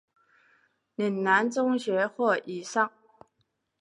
[0.95, 2.91] 岭南中学或以上。